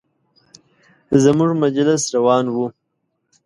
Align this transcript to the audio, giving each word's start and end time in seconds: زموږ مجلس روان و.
زموږ 1.23 1.51
مجلس 1.63 2.01
روان 2.15 2.45
و. 2.53 2.55